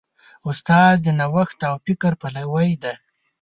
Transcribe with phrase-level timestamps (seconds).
[0.49, 2.93] استاد د نوښت او فکر پلوی دی.